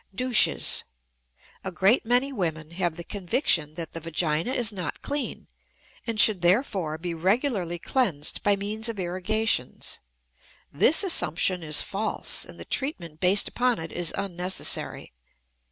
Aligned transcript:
DOUCHES. 0.15 0.83
A 1.63 1.71
great 1.71 2.03
many 2.07 2.33
women 2.33 2.71
have 2.71 2.95
the 2.95 3.03
conviction 3.03 3.75
that 3.75 3.91
the 3.91 3.99
vagina 3.99 4.51
is 4.51 4.71
not 4.71 5.03
clean 5.03 5.47
and 6.07 6.19
should, 6.19 6.41
therefore, 6.41 6.97
be 6.97 7.13
regularly 7.13 7.77
cleansed 7.77 8.41
by 8.41 8.55
means 8.55 8.89
of 8.89 8.97
irrigations. 8.99 9.99
This 10.73 11.03
assumption 11.03 11.61
is 11.61 11.83
false 11.83 12.45
and 12.45 12.59
the 12.59 12.65
treatment 12.65 13.19
based 13.19 13.47
upon 13.47 13.77
it 13.77 13.91
is 13.91 14.11
unnecessary. 14.17 15.13